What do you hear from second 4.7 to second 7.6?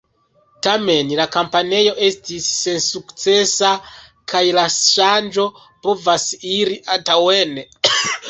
ŝanĝo povas iri antaŭen.